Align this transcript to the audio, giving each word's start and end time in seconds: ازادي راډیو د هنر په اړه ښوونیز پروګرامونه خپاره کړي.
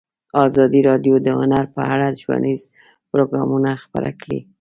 ازادي 0.47 0.81
راډیو 0.89 1.15
د 1.21 1.27
هنر 1.39 1.65
په 1.75 1.81
اړه 1.93 2.07
ښوونیز 2.21 2.61
پروګرامونه 3.11 3.69
خپاره 3.83 4.11
کړي. 4.21 4.39